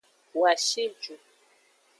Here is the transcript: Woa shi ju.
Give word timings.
Woa 0.39 0.53
shi 0.65 0.83
ju. 1.01 1.15